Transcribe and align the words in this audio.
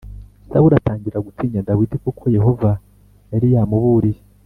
Sawuli 0.51 0.73
atangira 0.77 1.23
gutinya 1.25 1.65
Dawidi 1.67 1.95
kuko 2.05 2.23
Yehova 2.37 2.71
yari 3.31 3.47
yamuburiye 3.55 4.21